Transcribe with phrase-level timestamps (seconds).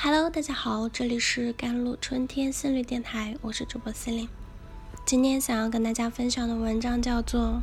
[0.00, 4.28] Hello，大家好，这里是甘露春天心理电台，我是主播司令。
[5.04, 7.60] 今天想要跟大家分享的文章叫做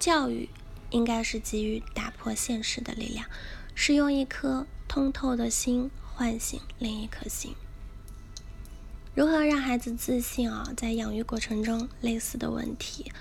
[0.00, 0.48] 教育
[0.90, 3.24] 应该是给予打破现实的力量，
[3.76, 7.52] 是用一颗通透的心唤醒另一颗心》。
[9.14, 10.72] 如何让孩子自信啊？
[10.76, 13.12] 在养育过程中，类似的问题：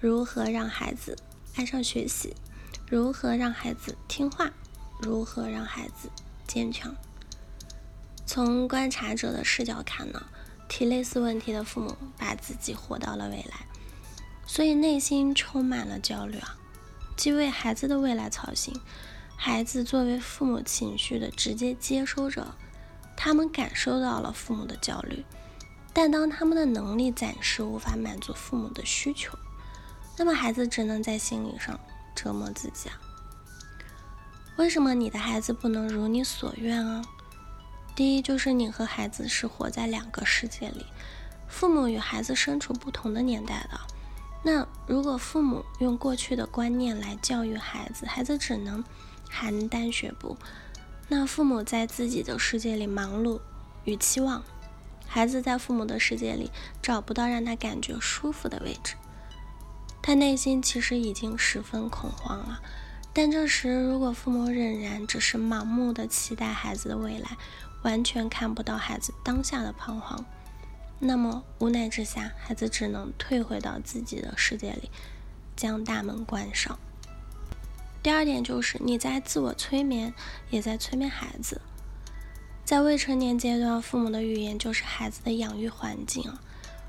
[0.00, 1.18] 如何让孩子
[1.56, 2.34] 爱上学习？
[2.88, 4.50] 如何让孩子听话？
[5.02, 6.08] 如何让孩子
[6.46, 6.96] 坚强？
[8.26, 10.26] 从观察者的视角看呢，
[10.68, 13.66] 提类似问题的父母把自己活到了未来，
[14.46, 16.56] 所以内心充满了焦虑啊，
[17.16, 18.78] 既为孩子的未来操心，
[19.36, 22.54] 孩子作为父母情绪的直接接收者，
[23.16, 25.24] 他们感受到了父母的焦虑，
[25.92, 29.38] 但当他们的能力暂时无法满足父母的需求，
[30.18, 31.78] 那么孩子只能在心理上
[32.16, 33.00] 折磨自己啊。
[34.56, 37.04] 为什么你的孩子不能如你所愿啊？
[37.96, 40.84] 第一就是你和孩子是活在两个世界里，
[41.48, 43.80] 父母与孩子身处不同的年代的。
[44.42, 48.84] 那如果父母用过去的观念来教育孩子，孩子只能
[49.32, 50.36] 邯郸学步。
[51.08, 53.40] 那父母在自己的世界里忙碌
[53.84, 54.44] 与期望，
[55.06, 56.50] 孩子在父母的世界里
[56.82, 58.94] 找不到让他感觉舒服的位置，
[60.02, 62.60] 他内心其实已经十分恐慌了。
[63.14, 67.38] 但这时如果父母仍然只是盲目的期待孩子的未来，
[67.86, 70.24] 完全看不到孩子当下的彷徨，
[70.98, 74.90] 那么无奈之下，孩子只能退回到自己的世界里，
[75.54, 76.76] 将大门关上。
[78.02, 80.12] 第二点就是你在自我催眠，
[80.50, 81.60] 也在催眠孩子。
[82.64, 86.40] 在未成年阶段，父母的语言就是孩子的养育环境啊。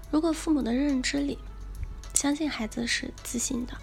[0.10, 1.38] 如果父母的认知里
[2.16, 3.78] 相信孩子是自信的，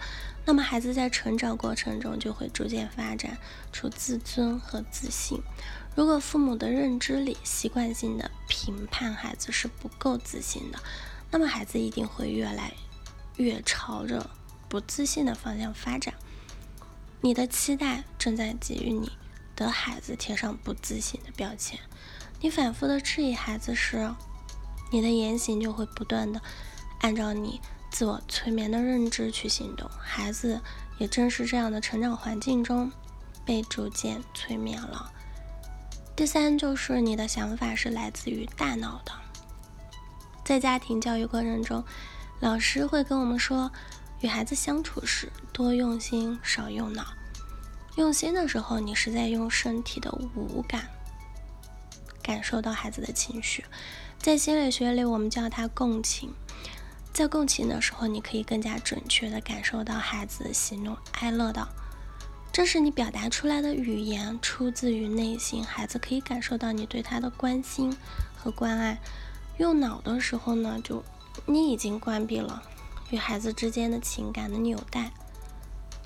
[0.45, 3.39] 那么孩子在成长过程中就会逐渐发展
[3.71, 5.41] 出自尊和自信。
[5.95, 10.78] 如果父母的认知里习惯性的评判孩子是不够自信的，
[11.31, 12.75] 那么孩子一定会越来
[13.37, 14.28] 越朝着
[14.69, 16.15] 不自信的方向发展。
[17.21, 19.12] 你的期待正在给予你
[19.55, 21.78] 的孩子贴上不自信的标签。
[22.41, 24.12] 你反复的质疑孩子时，
[24.91, 26.43] 你的言行就会不断的
[27.00, 29.88] 按照你自我催眠的认知去行动。
[29.99, 30.61] 孩子
[30.99, 32.91] 也正是这样的成长环境中
[33.44, 35.12] 被逐渐催眠了。
[36.16, 39.12] 第三就是你的想法是来自于大脑的，
[40.44, 41.84] 在家庭教育过程中，
[42.38, 43.72] 老师会跟我们说，
[44.20, 47.04] 与孩子相处时多用心少用脑。
[47.97, 50.88] 用心的时候，你是在用身体的五感
[52.22, 53.64] 感受到孩子的情绪，
[54.19, 56.32] 在心理学里我们叫它共情。
[57.12, 61.66] 在共情的时候，你可以更加准确的感受到孩子喜怒哀乐的。
[62.54, 67.92] 这是你表达出来的语言，出自于内心，孩子可以感受到你对他的关心
[68.37, 68.97] 和关爱。
[69.59, 71.03] 用脑的时候呢，就
[71.47, 72.62] 你已经关闭了
[73.10, 75.10] 与孩子之间的情感的纽带。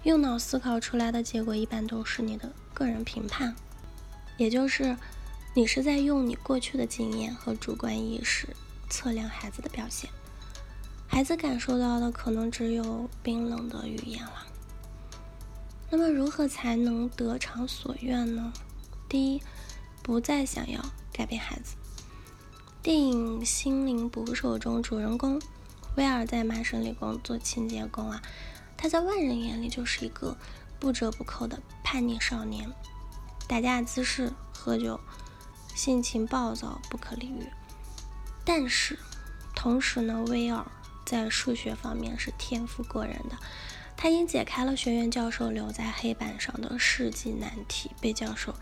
[0.05, 3.55] 用脑思考出来的结果，一般都是你的个人评判，
[4.39, 4.97] 也就是
[5.53, 8.49] 你是在用你过去的经验和主观意识
[8.89, 10.09] 测量孩子的表现。
[11.07, 14.47] 孩子感受到的可能只有冰冷的语言了。
[15.91, 18.53] 那么如何才能得偿所愿呢？
[19.09, 19.43] 第一，
[20.03, 21.77] 不再想要改变孩子。
[22.83, 25.41] 电影《心灵捕手》中，主人公
[25.97, 28.23] 威尔在麻省理工做清洁工啊，
[28.77, 30.37] 他在外人眼里就是一个
[30.79, 32.71] 不折不扣的叛逆少年，
[33.49, 35.01] 打架滋事、喝酒，
[35.75, 37.47] 性情暴躁，不可理喻。
[38.45, 38.99] 但是
[39.55, 40.71] 同时呢，威尔
[41.07, 43.37] 在数学方面是天赋过人的。
[44.01, 48.55] 他因解开了学院教授留在黑板上的世纪难题，被教授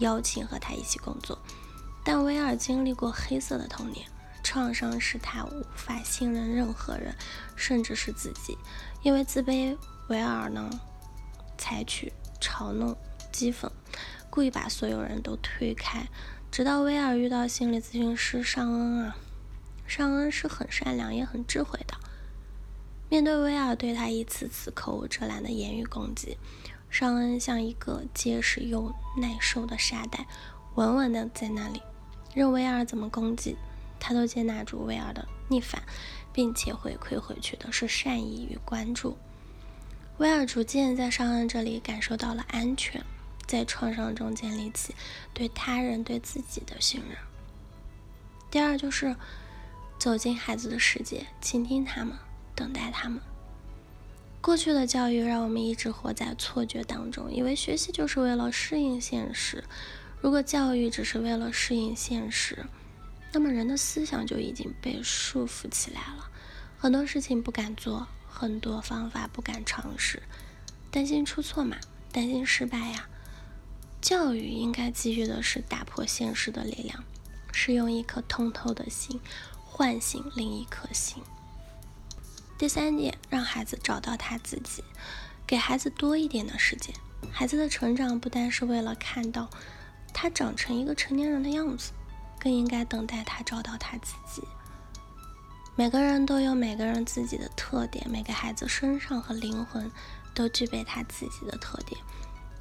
[0.00, 1.38] 邀请和他一起工作。
[2.04, 4.06] 但威尔经历过黑色的童年，
[4.44, 7.16] 创伤使他无法信任任何人，
[7.56, 8.58] 甚至是自己。
[9.02, 9.74] 因为自卑，
[10.08, 10.68] 威尔呢
[11.56, 12.94] 采取嘲弄、
[13.32, 13.70] 讥讽，
[14.28, 16.06] 故意把所有人都推开。
[16.50, 19.16] 直到威尔遇到心理咨询师尚恩啊，
[19.86, 21.96] 尚恩是很善良也很智慧的。
[23.12, 26.38] 面对威尔对他一次次口无遮拦的言语攻击，
[26.88, 30.26] 尚恩像一个结实又耐受的沙袋，
[30.76, 31.82] 稳稳的在那里，
[32.34, 33.54] 任威尔怎么攻击，
[34.00, 35.82] 他都接纳住威尔的逆反，
[36.32, 39.18] 并且回馈回去的是善意与关注。
[40.16, 43.04] 威尔逐渐在尚恩这里感受到了安全，
[43.46, 44.94] 在创伤中建立起
[45.34, 47.18] 对他人、对自己的信任。
[48.50, 49.14] 第二就是
[49.98, 52.16] 走进孩子的世界，倾听他们。
[52.54, 53.20] 等待他们。
[54.40, 59.62] 过去的教育让我们一直活在错觉当中，以为学习就是为了适应现实。
[60.20, 62.66] 如果教育只是为了适应现实，
[63.32, 66.28] 那么人的思想就已经被束缚起来了，
[66.76, 70.22] 很多事情不敢做，很多方法不敢尝试，
[70.90, 71.76] 担心出错嘛，
[72.12, 73.08] 担心失败呀。
[74.00, 77.04] 教育应该给予的是打破现实的力量，
[77.52, 79.20] 是用一颗通透的心
[79.64, 81.22] 唤醒另一颗心。
[82.62, 84.84] 第三点，让孩子找到他自己，
[85.44, 86.94] 给孩子多一点的时间。
[87.32, 89.50] 孩子的成长不单是为了看到
[90.14, 91.90] 他长成一个成年人的样子。
[92.38, 94.46] 更应该等待他找到他自己。
[95.74, 99.90] 每个人都有每个人自己的特点，每个孩子身上和灵魂
[100.32, 102.00] 都具备他自己的特点。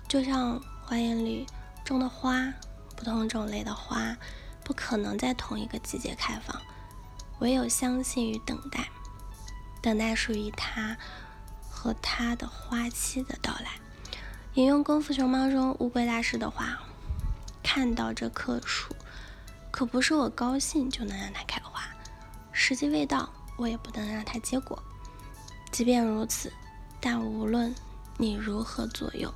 [0.08, 1.46] 就像花园里
[1.86, 2.52] 种的花，
[2.96, 4.18] 不同种类的花
[4.64, 6.60] 不可能在同一个季节开放，
[7.38, 8.90] 唯有相信与等待，
[9.82, 10.98] 等待属于他
[11.70, 13.80] 和他的花期的到来。
[14.54, 16.80] 引用《功夫熊猫》中乌龟大师的话
[17.64, 18.96] ：“看到这棵树。”
[19.72, 21.84] 可不是我高兴就能让它开花，
[22.52, 24.84] 时机未到，我也不能让它结果。
[25.72, 26.52] 即便如此，
[27.00, 27.74] 但无论
[28.18, 29.34] 你如何左右，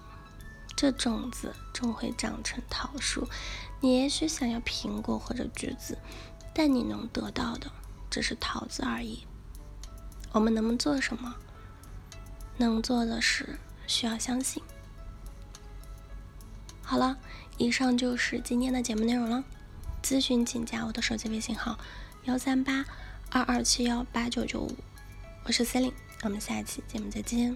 [0.76, 3.26] 这种子终会长成桃树。
[3.80, 5.98] 你也许想要苹果或者橘子，
[6.54, 7.72] 但你能得到的
[8.10, 9.26] 只是桃子而已。
[10.36, 11.34] 我们能能做什么？
[12.58, 14.62] 能做的是需要相信。
[16.82, 17.18] 好了，
[17.58, 19.46] 以上就是今天的节目内容了。
[20.04, 21.80] 咨询请加我的手机微信号：
[22.26, 22.84] 幺三八
[23.30, 24.76] 二二七幺八九九五，
[25.46, 25.94] 我是 Celine，
[26.24, 27.56] 我们下一期节目再见。